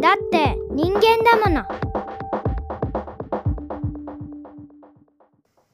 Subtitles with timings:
[0.00, 1.64] だって人間だもの。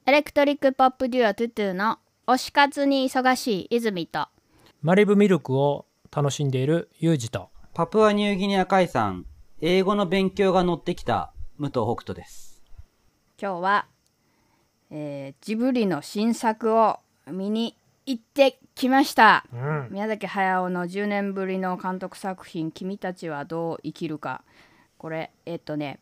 [0.07, 1.99] エレクトリックポップデュオトゥトゥの
[2.29, 4.29] 推し活に忙しい泉と。
[4.81, 7.51] マリブミルクを楽しんでいるユージと。
[7.75, 9.27] パプアニューギニア海産、
[9.61, 12.63] 英語の勉強が乗ってきた武藤北斗です。
[13.41, 13.87] 今日は、
[14.91, 17.77] えージブリの新作を見に
[18.07, 19.45] 行ってきました。
[19.53, 19.89] うん。
[19.91, 24.43] 宮崎駿の10年ぶりの監督作品「君たちはどう生きるか」
[24.99, 25.99] これえっとね、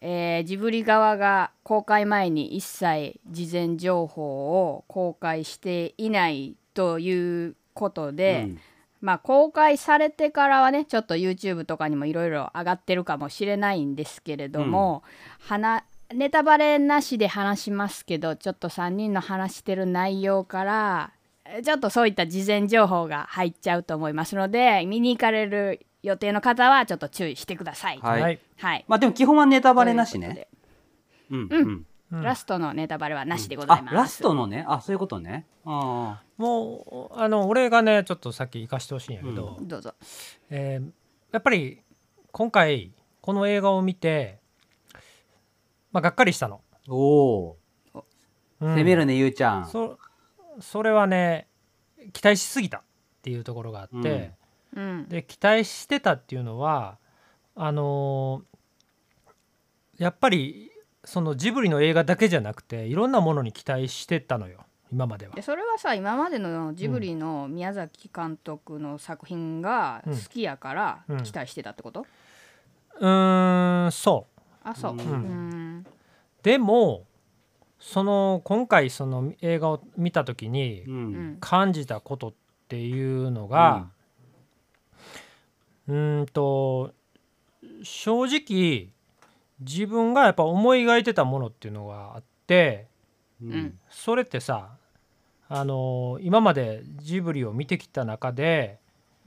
[0.00, 8.58] えージブリ側が公開前に一切事前情報を公開していないということで、うん。
[9.00, 15.02] まあ公開されてからはねちょっと YouTube とかにもいろいろ上がってるかもしれないんですけれども、
[15.38, 21.19] はなネタバレなしで話しますけどちょっと3人の話してる内容からえ
[21.64, 27.98] ちょっとそういった事前情報が入っちゃうと思いますので見に行かれる予定の方はちょっと注意してください。
[27.98, 28.22] はい。
[28.22, 30.48] はいはいまあでも基本はネタバレなしね。
[31.30, 32.22] ううん、うんうん。
[32.22, 33.94] ラストのネタバレはなしでございあま、す。
[33.94, 34.64] ラストのね。
[34.66, 35.46] あ、そういうことね。
[35.64, 39.94] あもうあの俺がねちょっとさっき行かしてほしいんやけど、どうぞ。
[40.50, 40.90] えー
[41.32, 41.80] やっぱり
[42.32, 44.40] 今回この映画を見て、
[45.92, 46.76] まあ、がっかりしたの、あ。
[46.88, 47.56] おお、
[47.94, 49.66] うん攻めるね、ゆうちゃん。
[49.68, 49.96] そ
[50.58, 51.46] それはね
[52.12, 52.82] 期待しすぎたっ
[53.22, 54.32] ていうところがあって、
[54.74, 55.08] うん。
[55.08, 56.98] で期待してたっていうのは
[57.54, 58.50] あのー
[59.98, 60.70] やっぱり
[61.04, 65.34] そのジブリの映画だけじゃなくていろんなものに期待してたのよ今までは。
[65.34, 65.42] で。
[65.42, 71.22] それはさ今までのジブリの宮崎監督の作品が好きやからうん。
[71.22, 72.06] 期待してたってこと、
[72.98, 74.40] うーんそう。
[74.64, 75.86] あそう、ううんん、
[76.42, 77.04] でも
[77.80, 80.84] その今回その映画を見た時に
[81.40, 82.34] 感じたことっ
[82.68, 83.88] ていうのが、
[85.88, 86.92] うーんと
[87.82, 88.90] 正直
[89.60, 92.86] 自分がやっぱ思い描いてたものっていうのがあって
[93.42, 93.52] うん。
[93.52, 94.76] うんそれってさ
[95.48, 98.78] あの今までジブリを見てきた中で、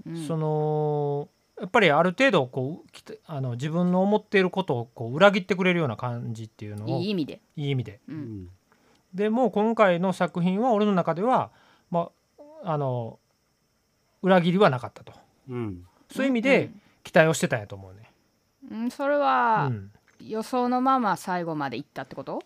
[0.08, 1.28] うんその
[1.60, 8.00] やっぱりある程度こうあの自分の思っていることをこう裏切ってくれるような感じっていうのをいい意味で、いい意味で。
[8.08, 8.20] う、うん。
[8.44, 8.50] ん。
[9.14, 11.52] でも今回の作品は俺の中では、
[11.92, 12.10] ま
[12.64, 13.20] あ、あの
[14.24, 15.14] 裏切りはなかったと。
[15.48, 15.86] うん。
[16.12, 16.72] そういう意味で
[17.04, 18.12] 期待をしてたんやと思うね。
[18.72, 22.42] うん、それうはん、予想のまま最後までいったってこと？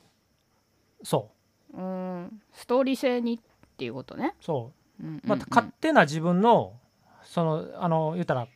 [1.04, 1.30] そ
[1.74, 1.82] う。
[1.82, 2.42] ん。
[2.54, 3.40] ストーリー性にっ
[3.78, 4.44] ていうことね、う。
[4.44, 5.22] そううん。
[5.24, 6.74] まあ、勝手な自分の
[7.24, 8.48] そのあの言ったら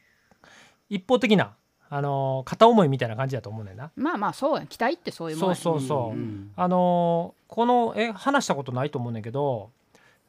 [0.91, 1.53] 一方的な
[1.89, 3.91] あの片思いみたいな感じだと思うねんな。
[3.95, 5.55] まあまあそうや期待ってそういうもんや。
[5.55, 6.17] そうそうそう。
[6.17, 9.71] うんあのこのえ話したことないと思うねんだけど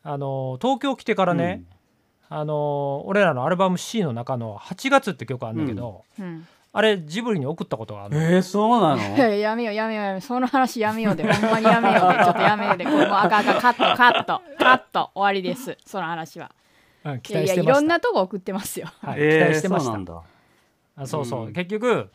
[0.03, 1.63] あの東京来てからね、
[2.29, 6.47] あの俺らのアルバム C の中の「8月」って曲あるんだけど、うん。
[6.75, 8.23] あれジブリに送ったことがあるの。
[8.23, 9.17] えー、そうなの？
[9.17, 10.21] い ややめようやめようやめよう。
[10.23, 12.19] その話やめようでほんまにやめようで。
[12.25, 12.85] ちょっとやめようで。
[12.85, 15.77] これもうあかんあかんカットカットカット終わりです。
[15.85, 16.51] その話は。
[17.05, 17.87] うん期いやいやいろん。
[17.87, 18.89] なとこ送ってますよ。
[19.03, 19.85] はい、えー期待してました。
[19.87, 20.05] そうなん。
[20.05, 20.23] だ。
[20.97, 21.53] あそうそう、うん。
[21.53, 22.11] 結局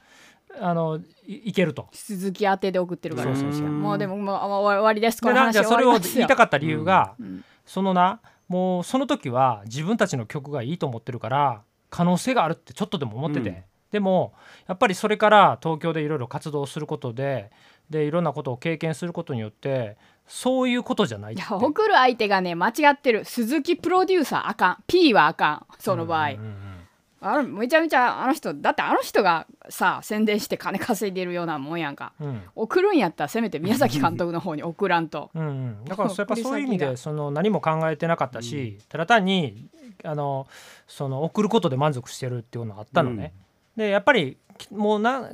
[0.60, 1.88] あのいいけると。
[1.92, 3.36] 鈴木宛てで送ってるから。
[3.36, 3.68] そうそうそう。
[3.68, 5.22] もうでももう終わりです。
[5.22, 7.44] こでの話それを言いたかった理由が、うん。
[7.66, 13.56] そのなもうその時は自分たちの曲がいいと思ってるから可能性があるってちょっとでも思ってて、うん。
[13.92, 14.34] でも
[14.68, 17.52] やっぱりそれから東京でいろいろ活動することで
[17.90, 23.26] でいろんなことを経験することによってそういうことじゃないいや送る相手がね間違ってる。
[23.26, 24.84] 鈴木プロデューサーあかん。
[24.88, 25.66] P はあかん。
[25.80, 26.77] その場合、うんうんうん
[27.20, 32.14] あのめちゃめちゃあの人だってあの人がさ宣伝して金稼いでるようなもんやんか。
[32.20, 32.42] うん。
[32.56, 35.32] 送るんやったらせめて宮崎監督の方に送らんと。
[35.36, 35.48] うん。
[35.48, 39.68] うん、だからそうやっぱそういう意味でその何も考えてなかったし、ただ単に
[40.04, 40.48] あの
[40.88, 43.34] その送ることで満足してるっていうのがあったのね。
[43.76, 45.30] でやっぱりきもうな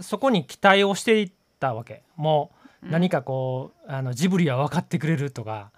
[0.00, 2.02] そこに期待をしていったわけ。
[2.16, 2.50] も
[2.82, 5.72] う何かこう、あのジブリは分かってくれるとか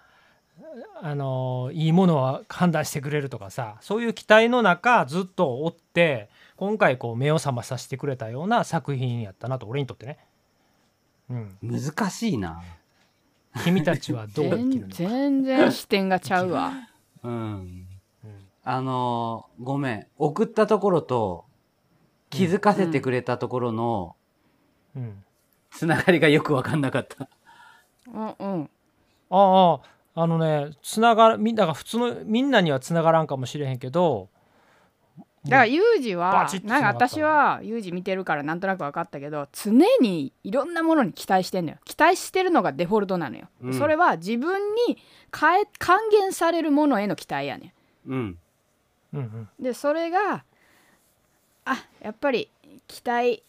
[1.02, 10.18] あのいいものは判断してくれるとかさそういう期待の中ずっと追って今回こう目を覚まさせてくれたような作品やったなと俺にとってね。
[11.30, 12.62] うん、難しいな。
[13.64, 14.94] 君たちはどう生きる全のか。
[14.94, 16.72] 全然視点がちゃうわ
[17.22, 17.32] うん。
[17.32, 17.86] うん
[18.62, 20.06] あのーごめん。
[20.18, 21.46] 送ったところと、
[22.28, 24.16] 気づかせてくれたところの、
[24.94, 25.24] うん、
[25.70, 27.28] つながりがよくわかんなかった。
[28.12, 28.70] うんうん
[29.30, 34.28] あああのねつながるみんなが普通のみんなにはつながらんかもしれへんけど
[35.44, 41.78] だからユージバはなんか私はユージ見てるからなんとなく分かったけど常にいろんなものに期待してんのよ。
[41.84, 43.74] 期待してるのがデフォルトなのよ、うん。
[43.74, 44.98] それは自分に
[45.34, 47.72] 変え還元されるものへの期待やね
[48.06, 48.38] うん。
[49.14, 49.22] うんうん。
[49.22, 50.44] んでそれが
[51.64, 52.50] あやっぱり
[52.86, 53.42] 期待し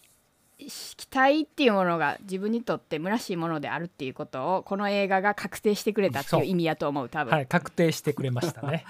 [0.98, 8.86] 期待っていうものが自分にとって虚しいものであるっていうことをこの映画が確定してくれたっていう意味やと思う多分、はい確定してくれましたね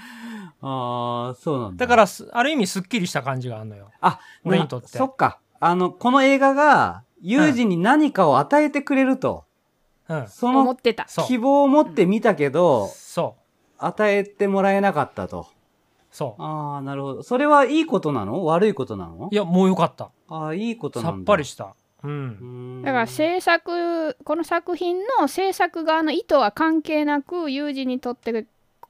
[0.62, 1.86] ああ、そうなんだ。
[1.86, 5.40] だからある意味すっきりした感じがあるのよあ、俺にとってそっか。
[5.60, 9.46] あの、この映画が、ユージに何かを与えてくれると。
[10.08, 10.76] うんその
[11.26, 13.42] 希望を持って見たけど、そう
[13.78, 15.48] 与えてもらえなかったと。
[16.12, 16.42] そう。
[16.42, 17.24] ああ、なるほど。
[17.24, 18.44] それはいいことなの？
[18.46, 19.30] 悪いことなの？
[19.32, 20.12] いやもうよかった。
[20.28, 21.22] ああ、いいことなさんだ。
[21.22, 21.74] っぱりした。
[22.04, 22.82] うん。
[22.84, 28.46] だから制作この作品の制作側の意図は関係なくユージにとって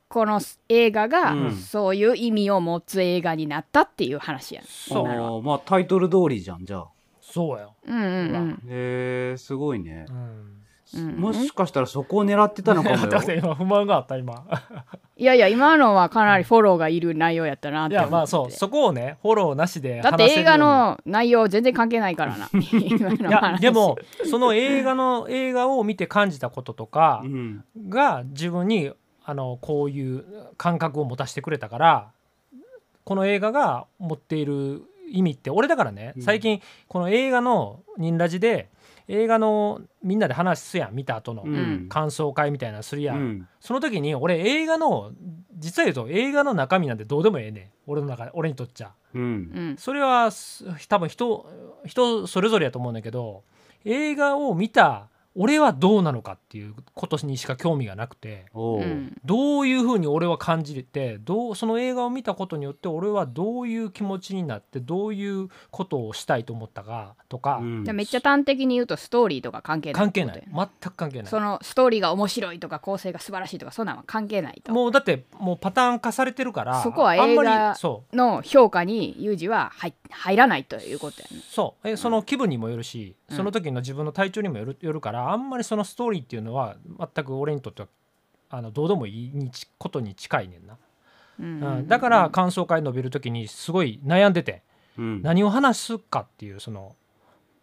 [0.07, 1.51] この映画がうん。
[1.53, 4.67] そういう意味を持つ映画になったっていう話やね。
[4.67, 5.43] そう。
[5.43, 6.87] まあタイトル通りじゃん、じゃあ。
[7.21, 7.69] そうや。
[7.85, 8.07] うんうんう
[8.39, 8.51] ん。
[8.67, 10.05] へえ、すごいね。
[10.09, 10.11] う。
[10.11, 10.60] ん
[10.95, 11.15] うん。
[11.17, 12.97] もしかしたらそこを狙ってたのかも。
[13.33, 14.45] 今不満があった今。
[15.17, 18.11] いやいや今のはかなりフォローがいる内容やったなっいて思って。
[18.13, 22.49] やまあそうそこをねフォローなしでだって映画の内容全然関係ないからな。
[22.57, 23.97] いや話でも
[24.29, 27.63] その映画の映画を見て感じたこととかうん。
[27.87, 28.91] が自分に
[29.23, 30.25] あのこういう
[30.57, 32.07] 感覚を持たせてくれたから
[33.03, 36.13] この映画が持っている意味って俺だからね。
[36.15, 36.21] うん。
[36.23, 38.69] 最近この映画の「ニンラジ」で
[39.11, 41.43] 映画のみんなで話すやん見た後の。
[41.43, 41.87] うん。
[41.89, 43.47] 感想会みたいなのするやん、うん。
[43.59, 45.11] その時に俺映画の
[45.57, 47.69] 実は言うと映画の中身なんてどうでもええねん。
[47.87, 48.93] 俺の中で俺にとっちゃ。
[49.13, 49.21] うん。
[49.21, 49.25] う
[49.73, 49.75] ん。
[49.77, 51.45] それはす多分人
[51.85, 53.43] 人それぞれやと思うんだけど
[53.83, 58.45] 映画を見た俺はどうなのかっていうことにしか興味がなくて
[59.23, 67.83] どういうふうに俺は感じてどうその映画を見たことによって俺はどういう気持ちになってどういうことをしたいと思ったかとか、うん。
[67.85, 70.43] じゃあめっちゃ端的に言うとストーリーとか関係ない関係ない。
[70.53, 71.27] 全く関係ない。
[71.27, 74.73] そのストーリーが面白いとか構成が素晴らしいとかそんなんは関係ないと。
[74.73, 77.75] もうだってもうパターン化されてるからそこはあんま映画
[78.13, 81.41] の評価にユージは入入らないということやね。
[81.49, 81.87] そう。
[81.87, 83.37] えその気分にもよるし、うん。
[83.37, 87.87] その時の自分の体調にもよるよるからあんまりそのストーリーっていうのは全く俺にとっては
[88.49, 90.77] あのどうでもいいにちことに近いねんな、
[91.39, 94.63] うんうんだから感想会述べる時にすごい悩んでて
[94.97, 95.21] うん。
[95.21, 96.95] 何を話すかっていうその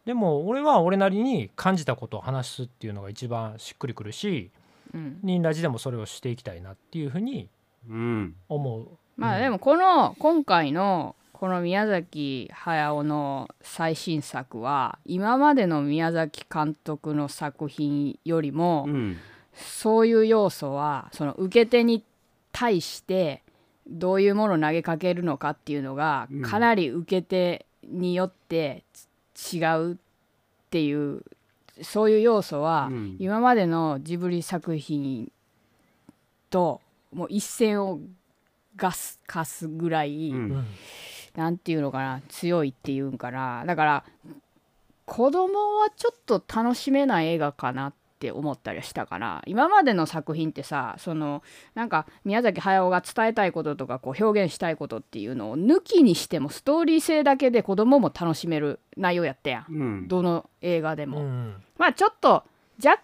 [0.05, 4.51] でも俺は俺なりに感じたことを話すっていうのが一番しっくりくるし
[4.95, 5.21] うん。
[5.23, 7.49] ニンラジでもそれをしていきたいなっていうふうに
[7.89, 8.35] うん。
[8.49, 8.89] 思う。
[9.17, 19.17] まあでもこの今回のこの宮崎駿の最新作は今までの宮崎監督の作品よりもうん。
[19.59, 22.05] そういう要素はその受け手に
[22.53, 23.43] 対して
[23.89, 28.85] どういうものを投げかけるのかっていうのがうんかなり受け手によって
[29.53, 29.97] 違うっ
[30.71, 31.23] ていう
[31.83, 35.33] そういう要素はうん今までのジブリ作品
[36.51, 36.81] と
[37.13, 38.01] もう一線を
[38.77, 40.67] ガスかすぐらい、うん
[41.39, 44.05] うんなんていうのかな強いっていうんかなだから
[45.07, 51.43] 子供はちょっと楽しめない映画かなって思ったりはしたかな今までの作品ってさその
[51.77, 59.65] なんか宮崎駿が伝えたいこととかこう表現したいことっていうのを抜きにしてもストーリー性だけで子供も楽しめる内容やったやん。
[59.69, 60.09] うん。
[60.09, 61.55] どの映画でも、うん。
[61.79, 62.43] まあちょっと
[62.85, 63.01] 若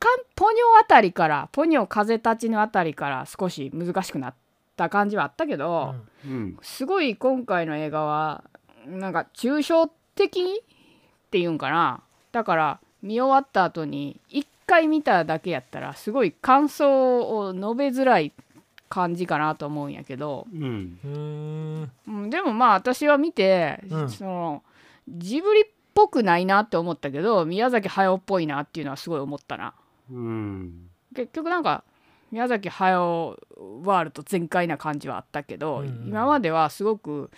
[0.00, 4.34] 干ポニョあたりからポニョ風立ちぬあたりから少し難しくなっ
[4.78, 6.56] た感じはあったけど、うん。
[6.62, 8.44] すごい今回の映画は
[8.86, 12.00] なんか抽象的っていうんかな。
[12.32, 18.32] だから見終わった後に一回見ただけやったらすごい感想を述べづらい
[18.88, 21.90] 感じかなと思うんやけど、うん、
[22.30, 24.10] でもまあ私は見て、うん。
[24.10, 24.62] その
[25.08, 29.74] ジブリっぽくないなって思ったけど宮崎駿っぽいなっていうのはすごい思ったな。
[30.10, 30.88] うん。
[31.14, 31.82] 結局なんか
[32.30, 33.38] 宮崎駿
[33.84, 37.30] ワールド全開な感じはあったけど、うんうん今まではすごく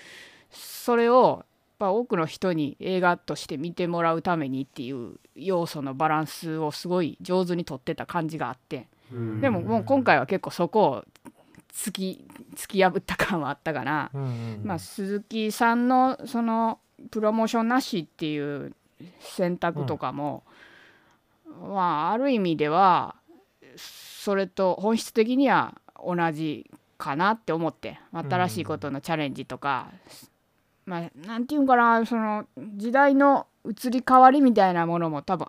[0.50, 1.44] それを
[1.80, 9.40] やっぱ多くの人に映画として見てもらうためにっていう要素のバランスをすごい上手にとってた感じがあってうん。
[9.40, 11.04] でももう今回は結構そこを
[11.73, 14.11] 突き突き破った感はあったかな。
[14.12, 16.80] うんうんまあ、鈴木さんのその
[17.11, 18.75] プロモーションなしっていう
[19.20, 20.42] 選択とかも、
[21.47, 23.14] まあある意味では
[24.22, 29.90] それと本質的には同じかなって思って新しいことのチャレンジとか、
[30.84, 32.44] まあなんていうんかなその
[32.76, 35.46] 時代の移り変わりみたいなものも多分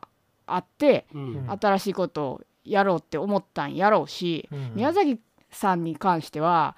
[0.47, 1.47] あってうん。
[1.61, 4.71] 新しいことをやろうって思ったんやろうし、うん。
[4.75, 6.77] 宮崎さんに関しては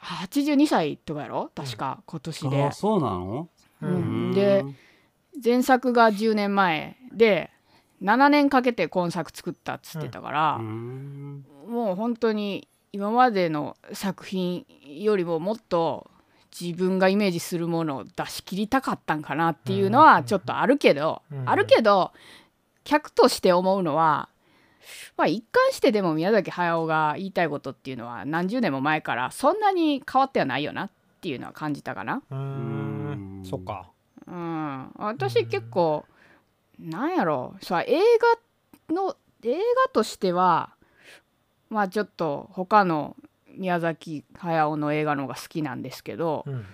[0.00, 1.52] 82歳とかやろ？
[1.54, 2.72] 確か今年で。
[2.72, 3.48] そうなの？
[3.82, 4.30] ううん。
[4.32, 4.64] んで
[5.44, 7.50] 前作が10年前で
[8.02, 11.44] 7年かけて今作作ったっつってたからう、ん。
[11.68, 16.10] もう本当に今までの作品よりももっと
[16.58, 22.12] 自分がイメージするものを出し切りたかったんかなっていうのはちょっとあるけど、うんあるけど
[22.82, 24.30] 客として思うのは
[25.16, 30.90] まあ一貫してでも宮崎駿が言いたいことっていうのは何十年も前からそんなに変わってはないよなっ
[31.20, 32.22] ていうのは感じたかな。
[32.30, 33.90] うーんそっか
[34.26, 36.04] うん、私結構
[36.80, 37.54] なんやろ？
[37.60, 38.00] さ映
[38.88, 40.70] 画の映画としては
[41.68, 43.16] まあちょっと他の
[43.56, 46.66] 宮崎駿の映画の方が好きなんですけどうん。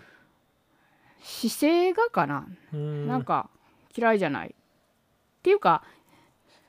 [1.22, 2.46] 姿勢がかな？
[2.76, 3.08] ん。
[3.08, 3.50] なんか
[3.96, 4.48] 嫌いじゃない。
[4.48, 4.52] っ
[5.42, 5.82] ていうか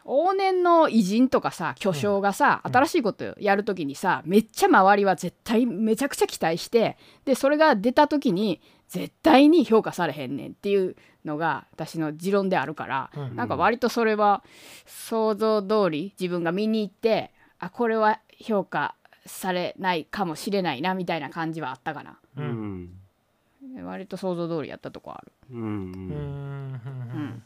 [0.03, 2.71] 往年の偉人とかさ巨匠がさ、うん。
[2.71, 10.95] 新しいことやる時にさめっちゃ周りは絶対めちゃくちゃ期待してでそれが出た時に絶対に評価されへんねんっていう
[11.27, 14.43] のが私の持論であるから、うんなんか割とそれは
[14.85, 22.17] 想像通り自分が見に行ってあこれは評価されないかもしれないなみたいな感じはあったかな。
[22.37, 22.83] ううん。
[22.83, 25.31] ん割と想像通りやったとこある。
[25.51, 27.43] うんううんんうん。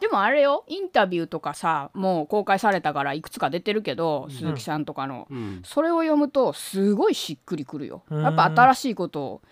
[0.00, 5.26] でもあれよインタビューとかさもう公開されたからいくつか出てるけど、鈴木さんとかの。
[5.30, 5.60] うん。
[5.64, 8.02] それを読むとすごいしっくりくるよ。
[8.10, 8.22] うん。
[8.22, 9.42] やっぱ新しいことを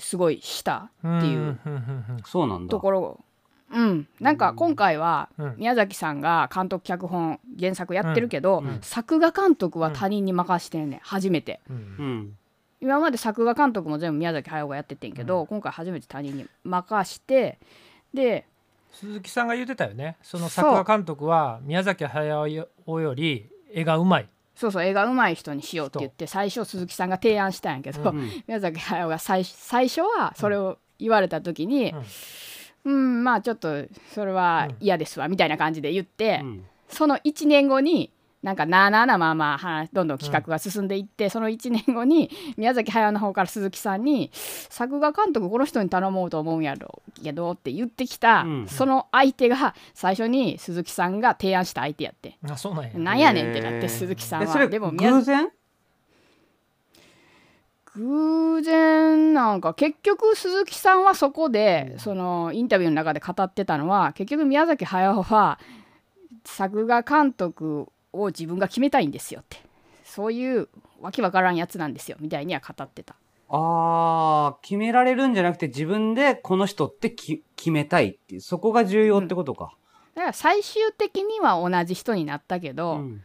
[0.00, 1.58] すごいしたうんっていう
[2.26, 2.70] そうなんだ。
[2.70, 3.20] ところ。
[3.72, 4.08] うん。
[4.18, 5.54] なんか今回はうん。
[5.58, 8.78] 宮崎さんが監督脚本原作やってるけど、うんうん。
[8.82, 11.60] 作画監督は他人に任してんねん初めて。
[11.70, 11.76] うん。
[11.76, 12.36] うん。
[12.80, 17.58] 今まで作画監督も全部宮崎駿がやっててんけど、今回初めて他人に任して
[18.14, 18.46] で
[18.92, 20.16] 鈴木さんが言ってたよね。
[20.22, 24.28] その作画監督は宮崎駿より絵がうまい
[24.60, 31.94] そうそう映画上手い人にしようって言って最初鈴木さんが提案したんやけど、うん 宮崎駿が最最初はそれを言われた時に
[32.84, 32.92] うん。
[32.92, 36.64] うん、まあちょっとそれは嫌ですわみたいな感じで言って、うん。
[36.88, 38.10] その1年後に
[38.42, 48.66] なんかなあなあなまあまあ話どんどん企画が進んでいって、その1年後に宮崎駿の方から鈴木さんに「作画監督この人に頼もうと思うんやろうけど」って言ってきた、うん。
[48.66, 52.38] その相手が最初に鈴木さんが提案した相手やって。
[52.48, 52.90] あそうなんや。
[52.94, 54.68] なんやねんってなって鈴木さんは。
[54.68, 55.50] でも宮偶然？
[57.96, 65.58] 偶然なんか結局鈴木さんはそこでそのインタビューの中で語ってたのは結局宮崎駿は
[66.44, 69.58] 作画監督を自分が決めたいんですよって。
[70.04, 70.68] そういう
[71.00, 73.14] わけわからんやつなんですよみたいには語ってた。
[73.48, 78.40] あー決められるんじゃなくて自分でこの人ってき決めたいっていう。
[78.40, 79.72] そこが重要ってことか、
[80.14, 83.22] だから最終的には同じ人になったけど、うん。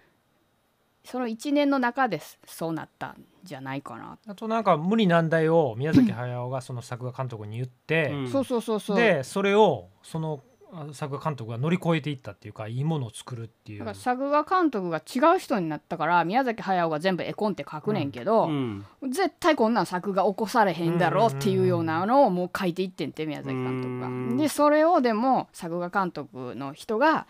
[1.04, 8.32] その1年の中でそうなったんじゃないかな、あとなんか無理難題を宮崎駿がその作画監督に言って、うん。
[8.32, 8.98] そうそうそうそう。
[8.98, 10.55] でそれをそのあ
[10.94, 13.79] 作画監督が乗り越えていったっていうかいいものを作るっていう。
[13.79, 18.86] だから作画監督が違う人になったから宮崎駿が全部絵コンって書くねんけど、うん。
[19.03, 24.08] 絶対こんなん作画起こされへんだろっていうようなのをもう書いていってんて宮崎監督が。
[24.08, 24.38] うん。
[24.38, 27.27] でそれをでも作画監督の人が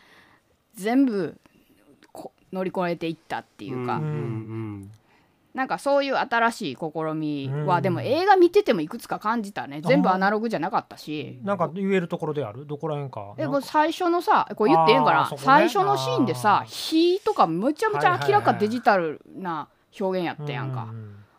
[0.75, 1.37] 全部
[2.11, 4.03] こ乗り越えていったっていうか、うん。
[4.03, 4.91] うん
[5.55, 9.79] なんかそういう新しい試みは、うんでも映画見ててもいくつか感じたね。
[9.81, 11.39] 全部アナログじゃなかったし。
[11.43, 12.67] なんか言えるところである？
[12.67, 13.33] どこら辺か？
[13.37, 13.57] えなんか。
[13.59, 15.37] これ最初のさこれ言ってええんかな、ね。
[15.39, 16.69] 最初のシーンであさー。
[16.69, 20.89] 火とかむちゃむちゃ明らかデジタルな表現やったやんか、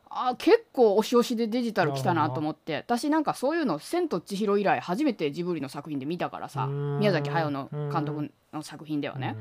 [0.09, 2.77] あ結構押し押しでデジタル来たなと思って。
[2.77, 6.99] 私なんかそういうの「千と千尋」以来初めてジブリの作品で見たからさうん。
[7.01, 9.21] 宮崎駿の監督の作品ではうん。
[9.21, 9.37] ね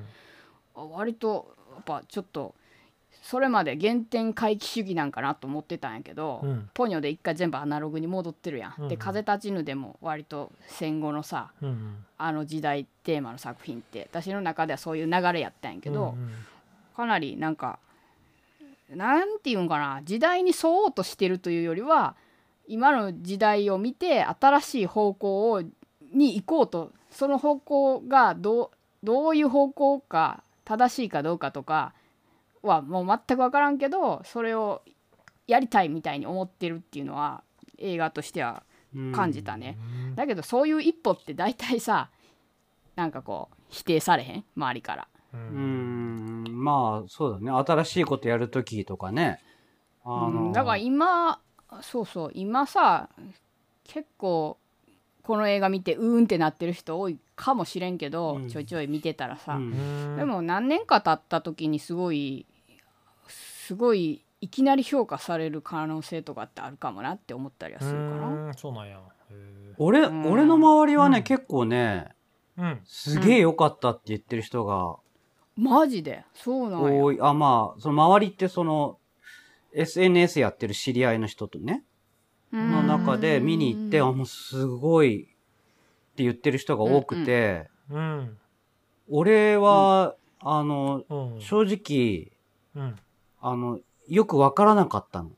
[0.76, 2.56] 割とやっぱちょっと
[3.26, 6.70] それまで原点回帰主義なんかなと思ってたんやけど、うん。
[6.76, 8.76] ポニョで一回全部アナログに戻ってるやん。
[8.78, 12.06] うんで「風立ちぬ」でも割と戦後のさうんうん。
[12.20, 16.32] あの時代テーマの作品って私の中ではそういう流れやったんやけど、うんうん
[16.96, 17.78] かなりなんか
[18.90, 22.16] なんていうんかな時代に沿おうとしてるというよりは
[22.68, 25.62] 今の時代を見て新しい方向を
[26.14, 28.70] に行こうとその方向がどう
[29.04, 31.94] どういう方向か正しいかどうかとか
[32.68, 34.82] はもう全く分からんけどそれを
[35.48, 37.44] やりたいみたいに思ってるっていうのは
[37.78, 38.64] 映画としては
[38.96, 39.78] うん感じたね。
[40.08, 40.16] うん。
[40.16, 42.10] だけどそういう一歩って大体さ
[42.96, 44.46] なんかこう否定されへん？
[44.56, 45.08] 周りから。
[45.34, 46.44] ううん。
[46.46, 47.52] んまあそうだね。
[47.52, 49.42] 新しいことやるときとかね。
[50.06, 50.54] あのうん。
[50.54, 51.40] だから今
[51.82, 52.32] そうそう。
[52.34, 53.10] 今さ
[53.84, 54.58] 結構
[55.24, 58.48] この映画見てうーんってなってる人多いかもしれんけど、うん。
[58.48, 59.76] ちょいちょい見てたらさ、うんう
[60.14, 60.18] ん。
[60.18, 62.46] でも何年か経った時にすごい
[63.66, 68.48] すごいいきなり評価される可能性とかってあるかもなって思ったりはするかな。
[68.48, 69.00] うんそうなんや。
[69.32, 70.32] へ俺うん。
[70.32, 71.24] 俺の周りはね、うん。
[71.24, 72.82] 結構ねーうん。
[72.86, 74.98] すげえ良かったって言ってる人が
[75.56, 76.26] マジで？
[76.36, 77.04] そうなんや。
[77.04, 79.00] 多い、あまあその周りってその
[79.74, 81.84] SNS やってる知り合いの人とね
[82.54, 88.38] うの中で見に行って、うんあ、もうすごいって言ってる人が多くて、うん。
[89.10, 91.42] 俺は、あの、うん。
[91.42, 92.32] 正直、
[92.76, 92.96] うん
[93.48, 95.30] あの、よくわからなかったの。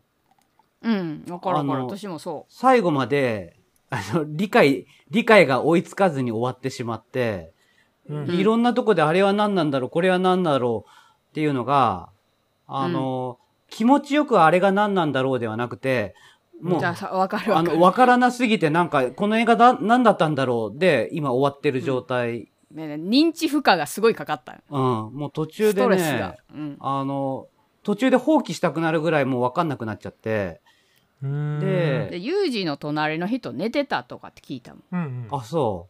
[0.81, 1.79] うんわかるわかる。
[1.79, 3.57] あの私もそ最後まで、
[3.89, 7.51] あの、理解、理解が追いつかずに終わってしまって、
[8.09, 8.29] うん。
[8.29, 10.89] いろんなとこであれは何なんだろう、これは何だろう
[11.31, 12.09] っていうのが、
[12.65, 16.15] あの、気持ちよくあれが何なんだろうではなくて、
[16.61, 17.57] もうわかるわかる。
[17.57, 22.49] あの、わからなすぎて、なんか、この映画だ、何だったんだろうで、今終わってる状態。
[22.71, 24.53] ね認知負荷がすごいかかった。
[24.53, 24.79] ようん、
[25.13, 26.29] もう途中スでトレスが。
[26.29, 26.77] ね、うん。
[26.79, 27.47] あの、
[27.87, 30.59] 途中で放棄したくなるぐらいもうわかんなくなっちゃって、
[31.23, 31.59] うん。
[31.61, 34.83] ででユージの隣の人寝てたとかって聞いたもん。
[34.91, 35.27] うんうん。
[35.31, 35.87] あ、そ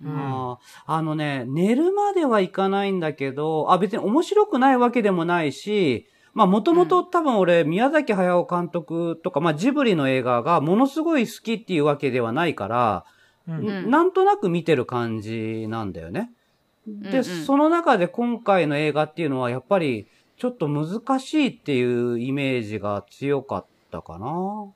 [0.00, 0.08] う。
[0.08, 0.16] うん。
[0.16, 13.04] あーあのね、寝るまではいかないんだけど、あ、別に面白くないわけでもないし、まあもともと多分俺、宮崎駿監督とか、まあジブリの映画がものすごい好きっていうわけではないから、
[13.46, 13.68] うん。
[13.68, 13.90] うん。
[13.90, 16.30] なんとなく見てる感じなんだよね。
[16.86, 17.24] で、うんうん。
[17.24, 24.66] その中で今回の映画っていうのはやっぱりちょっと難しいっていうイメージが強かったかな。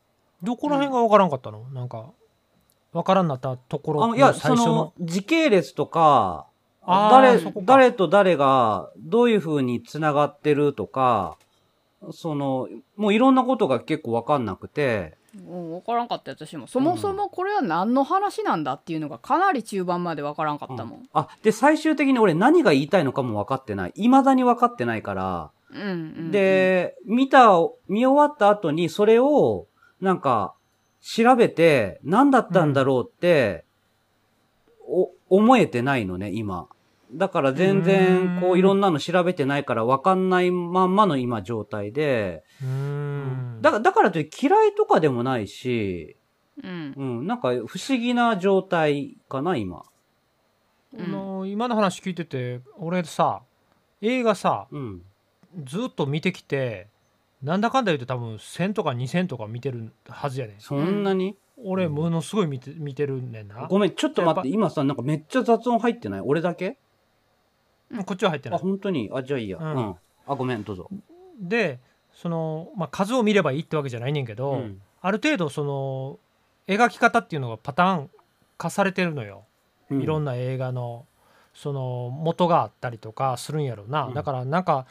[0.43, 1.69] どこら辺がわからんかったの？
[1.71, 2.13] なんか
[2.93, 6.47] わからんなったところのいや、そ最初のの、時系列とか、
[6.87, 11.37] 誰誰と誰がどういう風に繋がってるとか、
[12.11, 16.67] その、もういろんなことが結構わかんなくて、うん、分からんかったよ私も。
[16.67, 23.93] そもそもこれは何の話なんだっていうのがかなり中盤まで分からんかったもん、あ、で、最終的に俺何が言いたいのかも分かってない。
[23.95, 25.93] 未だに分かってないから、うんうんう
[26.29, 27.51] ん、で、見た、
[27.89, 29.67] 見終わった後にそれを、
[30.01, 30.55] なんか、
[31.01, 33.65] 調べて、何だったんだろうって、
[34.89, 36.67] お、思えてないのね、今。
[37.13, 43.59] だから全然、こういろんなの調べてないから分かんないまんまの今状態で、うーん。
[43.61, 46.17] だから、だからといって嫌いとかでもないし、
[46.63, 46.95] うん。
[46.97, 49.85] うん、なんか不思議な状態かな、今。
[50.99, 53.43] あの今の話聞いてて俺さ
[54.01, 55.03] 映画さうん。
[55.65, 56.89] ずっと見てきて
[57.43, 60.61] なんだかんだ言って多分1000とか2000とか見てるはずやねん。
[60.61, 63.67] そんなに、俺ものすごい見て見てるねんな。
[63.69, 66.21] ごめん、ちょっと待って、や今さ、なんかめっちゃ雑音入ってない？
[66.21, 66.77] 俺だけ？
[67.93, 69.11] うんこっちは入ってなあ、い本当に？
[69.13, 69.59] あ、じゃあいいや。
[69.59, 69.97] ううんん。
[70.27, 70.89] あ、ごめん、どうぞ。
[71.41, 71.79] で
[72.13, 76.19] その、まあ、数を見ればいいってわけじゃないねんけど、うんある程度その
[76.67, 78.11] 描き方っていうのがパターン
[78.59, 79.45] 化されてるのよ、
[79.91, 80.33] いろんな。
[80.33, 81.07] な映画の
[81.55, 84.85] その元があったりとかするんやろうな、うんだからなんか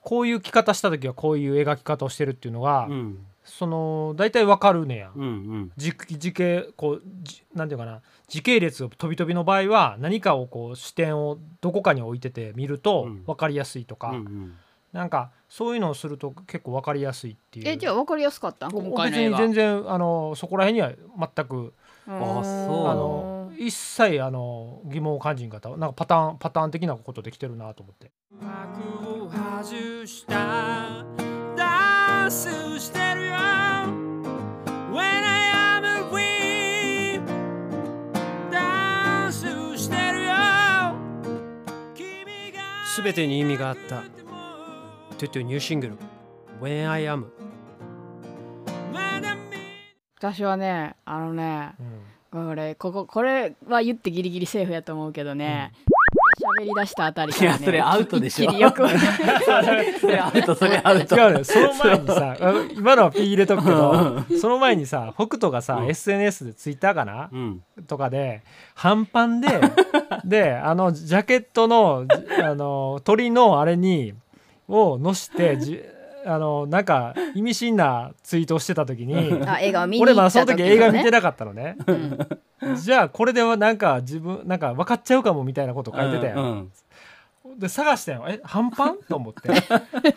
[0.00, 3.26] こういう着方した時はこういう描き方をしてるっていうのが、うん。
[3.44, 5.72] その大体わかるねや、うんうん。
[5.76, 8.00] 時時系こうじなんていうかな。
[8.28, 13.24] 時系列を飛び飛びの場合は何かをこう視点をどこかに置いてて見るとうん。
[13.24, 14.54] 分かりやすいとか、うんうん。
[14.92, 17.68] なんかそういうのをすると結構分かりやすいっていう。
[17.68, 18.70] えじゃあ分かりやすかった？
[18.70, 19.38] 今回の映画。
[19.38, 20.92] 別に全然あのそこら辺には
[21.34, 21.72] 全く
[22.06, 22.88] あそう。
[22.88, 25.68] あの一切あの疑問を感じんかった。
[25.70, 28.10] なんかパターンパターン的なことできてるなと思って。
[28.40, 31.04] 幕を外した。
[32.78, 32.98] して
[42.94, 44.02] すべてに意味があった。
[45.16, 45.96] トゥトゥニューシングル。
[46.60, 47.24] When I Am
[50.18, 51.72] 私はねあのね
[52.32, 55.72] うんこれこここれは言ってギリギリセーフやと思うけどね、
[56.60, 58.52] 喋り出したあたりから、ね、いやそれアウトでしょ。
[58.52, 58.86] よく。
[59.98, 61.16] それアウト、それアウト。
[61.16, 65.88] 違うねその前にさあ今のはピー入れとくけどその前にさ北斗がさ、うん。
[65.88, 67.62] SNS でツイッターかな、うん。
[67.86, 68.42] とかで
[68.74, 69.48] 半パンで
[70.24, 74.14] であのジャケットのじあの鳥のあれに
[74.68, 75.80] を載して じ
[76.24, 81.76] あのなんか意味深なツイートをしてた時にあ映画を見に俺まだその時映画見てななかったのね。
[81.86, 82.76] うん。
[82.76, 86.72] じゃあこれではなんか自分なんか分かっちゃうかもみたいなこと書いてたよ、うん
[87.58, 88.24] で探したよ。
[88.28, 88.98] え半パン？
[89.08, 89.50] と思って。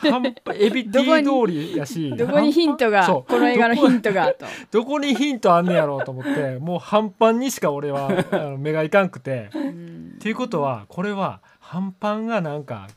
[0.10, 0.56] 半パン？
[0.56, 2.15] エビティ通りやし。
[2.15, 2.52] どこに？
[2.52, 3.06] ヒントが？
[3.06, 3.32] そう。
[3.32, 4.34] この映画のヒントが？
[4.34, 4.45] と。
[4.71, 5.00] どこ？
[5.00, 6.58] にヒントあんねやろうと思って。
[6.60, 9.50] もう半パンにしか俺はあの目がいかんくて。
[9.54, 12.88] うんっていうことはこれは半パンがなんか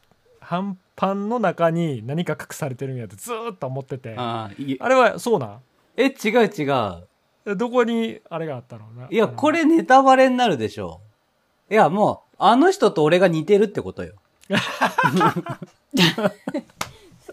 [0.41, 4.15] 半パンの中に何か隠されてるんやってずーっと思ってて。
[4.17, 5.47] あれはそうな？
[5.47, 5.59] ん
[5.97, 7.07] え、違う違う。
[7.45, 8.87] えどこにあれがあったの？
[8.97, 11.01] ないや、これネタバレになるでしょ。
[11.71, 14.15] いや、もう、あの人と俺が似てるってことよ。
[14.49, 14.55] ち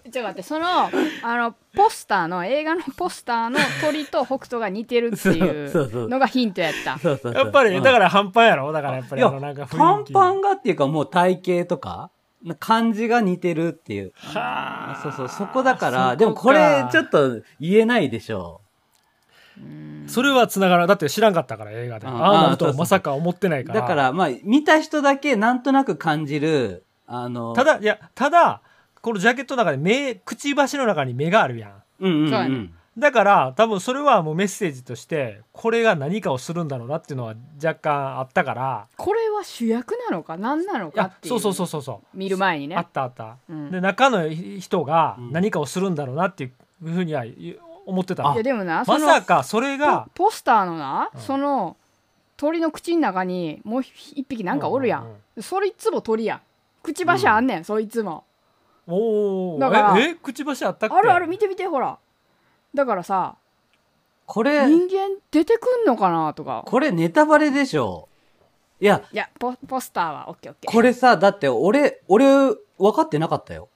[0.07, 0.89] ょっと待ってそのあ
[1.37, 6.05] のポスターの映画のポスターの鳥と北斗が似てるっていそうそうそう。
[6.05, 6.99] うのがヒントやった。
[6.99, 7.43] そうそうそう。
[7.43, 8.71] やっぱり、うんだから半パンやろ？
[8.71, 9.65] だからやっぱりいやあのなんか雰
[10.01, 10.13] 囲気。
[10.13, 12.11] パンパンがっていうかもう体型とか、
[12.59, 14.13] 感じが似てるっていう。
[14.15, 14.99] はあ。
[15.01, 18.61] そうそう、そこだから、でもこれちょっと言えないでしょ。
[19.57, 20.03] うん。
[20.07, 20.87] それはつながらん。
[20.87, 22.13] だって知らんかったから映画で、うん。
[22.23, 23.81] ああなるとまさか思ってないから。
[23.81, 28.61] だから、まあ、見た人だけなんとなく感じる、あの、ただいやただ
[29.01, 31.83] このジャケットの中で目くちばしの中に目があるやん。
[31.99, 32.29] うんうん、うん。
[32.29, 32.69] そうやね。
[32.97, 38.87] だから多分それはもうメッセージとしてこれが何かをするんだろうなっていうのは若干あったから。
[38.95, 42.17] これは主役なのか何なのいかっていやそううそうそうそうそう。
[42.17, 42.75] 見る前にね。
[42.77, 43.69] あったあった、うん。
[43.69, 45.31] で中の人がうん。
[45.31, 47.25] 何かをするんだろうなっていうふうには
[47.85, 51.21] 思ってたあいやでもなまさかそれがポポスターのな、うん。
[51.21, 51.77] その
[52.37, 56.41] 鳥の口の中にもう一匹なんかおるやん、ううそれいつも鳥やん
[56.85, 58.23] くちばしあんねん、そいつも。
[58.87, 59.99] おおだから。
[59.99, 60.15] ええ？
[60.15, 60.95] くちばしあったっけ？
[60.95, 61.97] あるある見て見てほら。
[62.73, 63.35] だからさ
[64.25, 66.63] これ、人間出てくんのかなとか。
[66.65, 68.09] これネタバレでしょ。
[68.79, 70.71] いや、いやポポスターはオッケーオッケー。
[70.71, 72.25] これさ、だって俺、俺、
[72.77, 73.69] 分かってなかったよ。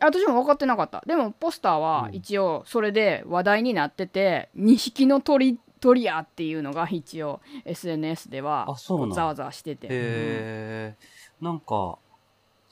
[0.00, 1.02] 私も分かってなかった。
[1.06, 8.66] でもポスターは一応それで話題になってて2匹の鳥鳥やっていうのが一応 SNS では
[9.14, 9.86] ざわざわしてて。
[9.86, 10.96] へえ、
[11.40, 11.98] なんか、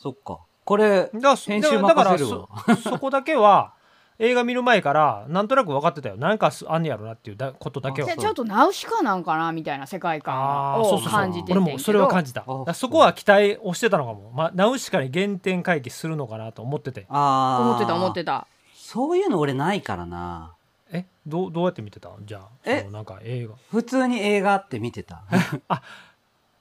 [0.01, 0.39] そっか。
[0.65, 2.49] これ、だから編集だから任せるわ。
[2.69, 3.73] そ そこだけは
[4.19, 6.17] 映画見る前からなんとなく分かってたよ。
[6.17, 8.09] なんかすあんねやろなっていうだことだけは。
[8.09, 11.11] でちょっとナウシカなんかなみたいな世界観をあーそうそうそう。
[11.13, 12.45] 感じてて俺もそれは感じた。
[12.75, 17.07] そこは期待をしてたのかも、まあ、ナウシカに原点回帰するのかなと思ってて。
[17.09, 17.63] ああ。
[17.63, 18.47] 思ってた思ってた。
[18.75, 20.53] そういうの俺ないからな。
[20.93, 22.11] えどうどうやって見てた？
[22.23, 22.81] じゃあえ？
[22.81, 23.55] そのなんか映画。
[23.71, 25.23] 普通に映画って見てた。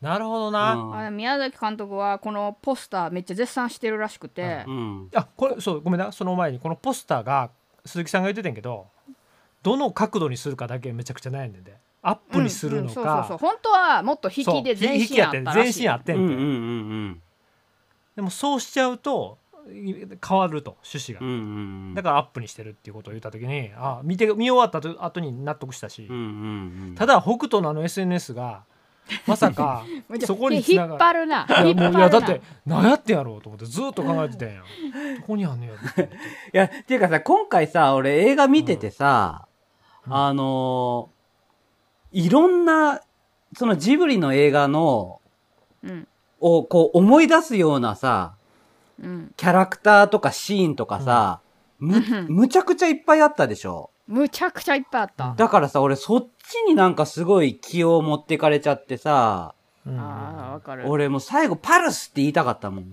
[0.02, 0.98] なるほどな、うん。
[0.98, 5.10] あ宮崎監督はこのポスターめっちゃ絶賛してるらしくて、うん。
[5.14, 6.12] あこれそうごめんな。
[6.12, 7.52] その前にこのポスターが
[7.86, 8.88] 鈴木さんが言ってたんやけど
[9.64, 11.78] どの角度にするかだけめちゃくちゃ悩んでんで。
[12.02, 13.38] アップにするのうんうんそうそうそう。
[13.38, 15.74] か本当はもっと引きで全身あったらしい。
[15.74, 17.22] 全身あってんて、うんう
[18.16, 19.38] でもそうしちゃうと
[19.70, 19.94] い
[20.26, 21.34] 変わると趣旨が、うん。
[21.34, 21.36] うん
[21.90, 21.94] うん。
[21.94, 26.96] だからアップにしてるっていうことを言った時にあ見て見終わった後後に納得したし、うんうんうん。
[26.96, 28.64] ただ北斗のあの SNS が
[29.28, 29.86] まさか
[30.26, 31.46] そこに引っ張るな。
[31.64, 31.92] い引っ張るな。
[31.92, 34.62] やもういやだって何やってんやろうと思ってずっと考えてたんや。
[35.20, 36.20] どこにあんねやろって思ってい
[36.54, 39.48] や、っていうかさ、今回さ、俺映画見ててさ、
[40.06, 40.14] うん。
[40.16, 41.20] あのー
[42.12, 43.02] いろんな、
[43.56, 45.22] そのジブリの映画の、
[45.84, 46.08] うん。
[46.42, 48.36] をこう思い出すようなさ、
[49.02, 49.34] うん。
[49.36, 51.42] キャラクターとかシーンとかさ、
[51.80, 53.92] むうん、むちゃくちゃいっぱいあったでしょ。
[54.10, 59.54] むちゃくちゃいっぱいあった、だからさ、俺そっちになんかすごい気を持ってかれちゃってさ、
[59.86, 62.86] ああわかる俺もう最後パルスって言いたかったもん。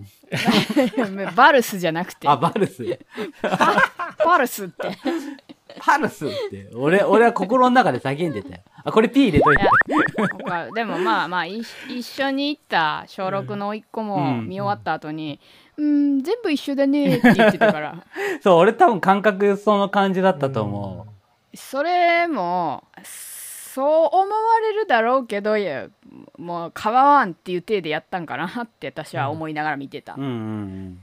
[1.35, 2.85] バルスじゃなくてあ、バルス。
[4.25, 4.91] バルスって
[5.81, 6.71] パルスって。
[6.75, 8.61] 俺、俺は心の中で叫んでたよ。
[8.85, 9.65] あ、これ P 入れといて
[10.75, 15.41] でもまあまあい一緒に行った小6の一個もうん見終わった後に
[15.79, 18.05] 「うん全部一緒だね」って言ってたから
[18.43, 21.07] そう、俺多分感覚その感じだったと思
[21.55, 25.89] それもそう思われるだろうけどいや
[26.39, 30.17] もう構わんっていう体でやったんかなって私は思いながら見てた、う。
[30.19, 30.99] うんうんうん。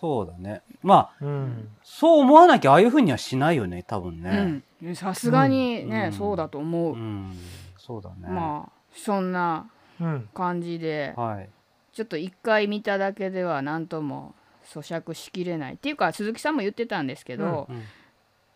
[0.00, 0.60] そうだね。
[0.82, 4.62] まあ、うんそう思わなきゃああいう風にはしないよね、多分ね。
[4.82, 7.32] うんさすがにね、うんそうだと思う、うん。
[7.78, 8.28] そうだね。
[8.28, 9.66] まあそんな
[10.00, 11.48] うん感じではい。
[11.98, 14.32] ちょっと一回見ただけでは何とも
[14.64, 17.82] 咀嚼しきれないっていうか鈴木さんも言ってたんですけど、うん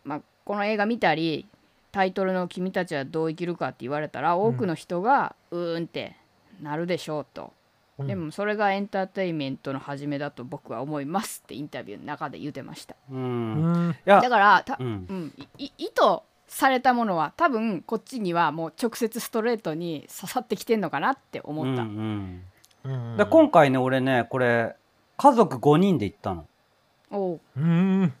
[0.05, 1.45] まあ、この映画見たり
[1.91, 6.15] タイトルの「君たちはどう生きるか」って言われたら多くの人がうーんって
[6.61, 7.51] なるでしょうと、
[7.97, 8.07] うん。
[8.07, 12.95] でもそれがエンターテインメントの始めだと僕は思いますってインタビューの中で言ってました。
[13.11, 13.13] う。
[13.13, 13.95] うん。
[14.05, 15.91] だ、からた、ううん意図
[16.47, 22.43] されたものは多分こっちにはもう直接ストレートに刺さってきてんのかなって思った、うんうん
[22.83, 24.75] うんだ今回ね、俺ね、これ、
[25.17, 26.45] 家族5人で行ったの。
[27.11, 27.41] おう。
[27.55, 28.13] うん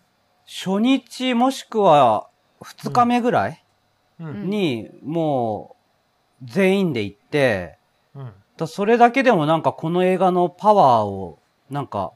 [0.45, 2.27] 初日もしくは
[2.61, 3.63] 2日目ぐらい
[4.19, 4.49] うん。
[4.49, 5.75] に、も
[6.41, 7.77] う、全員で行って、
[8.15, 8.33] うん。
[8.57, 12.11] だそれだけでもなんかこの映画のパワーを、なんか、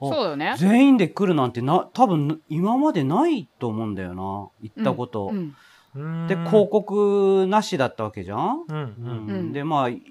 [0.00, 0.54] おそうよね。
[0.58, 4.48] 全員で来るなんてな、多分今までないと思うんだよな。
[4.60, 5.30] 行ったこと。
[5.32, 5.56] うん。
[5.94, 6.26] うん。
[6.26, 9.26] で、広告なしだったわけじゃん、うんううん。
[9.28, 9.52] うん。
[9.52, 10.02] で、まあ、い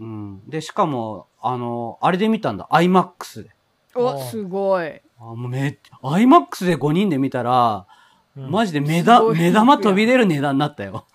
[0.00, 0.48] うん。
[0.48, 2.68] で、しかも、あの、あれで見たんだ。
[2.70, 3.50] IMAX で。
[3.94, 5.00] おすごい。
[5.18, 7.86] あ、もうめっ IMAX で5人で見たら、
[8.36, 8.50] うん。
[8.50, 11.06] マジで目だ目玉飛び出る値段になったよ。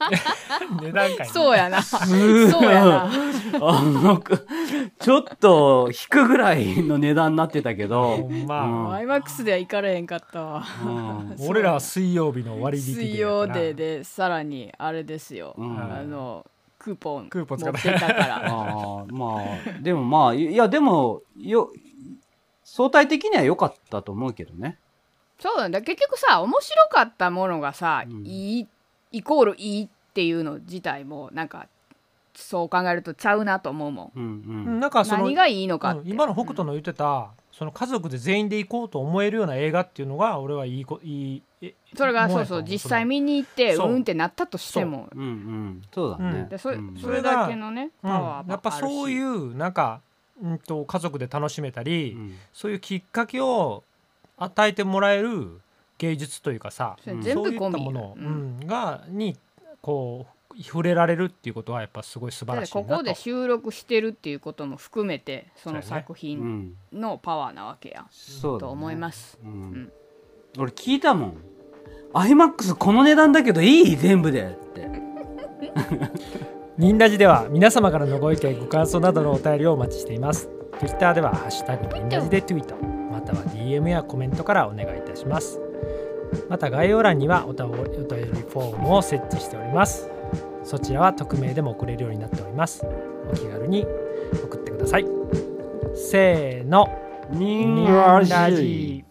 [0.80, 1.82] 値段階そうやな。
[1.82, 3.10] すそうやな。
[3.60, 4.46] あの、く
[4.98, 8.64] ちょっと引くぐらいの値段になってたけほど、んま。
[8.64, 8.92] うん。
[8.94, 10.64] アイマックスでは行かれへんかったわ。
[10.82, 11.36] うん。
[11.46, 15.78] 俺らは水曜日の割引水曜デーでさらにあれですよ、うん。
[15.78, 16.46] あの
[16.84, 18.36] クーポンクーポン使っ持っててたから。
[18.44, 21.72] ああ、まあ、でもまあ、いや、でも、よ、
[22.62, 24.78] 相対的には良かったと思うけどね。
[25.40, 28.26] そうなんだ結局さ面白かったものがさ、うん。
[28.26, 28.68] いい
[29.12, 31.66] イコールいいっていうの自体もなんか
[32.34, 34.18] そう考えるとちゃうなと思うもん。
[34.18, 34.80] うんうん。
[34.80, 41.53] なんかその何がいいのかって、うん今の北斗の言ってた、その家族で全員で行こうと思えるような映画っていうのが俺はいいこいいえ
[41.96, 43.98] それがそうそう実際見に行ってう。
[43.98, 45.08] んってなったとしても。
[45.14, 45.24] うんう。
[45.26, 45.82] ん。
[45.92, 46.46] そうだね。
[46.50, 48.10] でそそれだけのねうん。
[48.10, 50.00] パワーもやっぱそういううなんか、
[50.42, 52.36] うん、と家族で楽しめたり、うん。
[52.52, 53.84] そういうきっかけを
[54.36, 55.60] 与えてもらえる
[55.98, 58.60] 芸術というかさ、そうい部込みったもの、ううん。
[58.60, 59.36] んがに
[59.80, 62.86] こう触れられるっていうことはやっぱすごい素晴らしいなと。
[62.88, 66.72] てここで収録してるっていうことも含めてその作品ん。
[66.92, 68.02] のパワーなわけや。
[68.02, 69.38] んそうと思います。
[69.42, 69.92] ううんん。
[70.58, 71.36] 俺聞いたもん。
[72.14, 73.96] IMAX この値段だけどいい？
[73.96, 74.42] 全部で。
[74.42, 74.88] って。
[76.78, 80.48] ニンラジでは皆様からのご意見ご感想などのお便りをお待ちしています。
[80.78, 82.74] Twitter では「ハッシュタグニンラジ」でツイート。
[83.12, 85.60] または DM やコメントからお願いいたします。
[86.48, 90.08] また概要欄にはお便りフォームを設置しております。
[90.64, 92.84] そちらは匿名でも送れるようになっております。
[93.30, 93.86] お気軽に
[94.44, 95.06] 送ってください。
[95.94, 96.88] せーの。
[97.30, 99.03] ニニンラジ